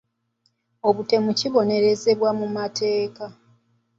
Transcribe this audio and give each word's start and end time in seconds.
Obutemu 0.87 1.29
kibonerezebwa 1.39 2.29
mu 2.39 2.47
mateeka. 2.55 3.25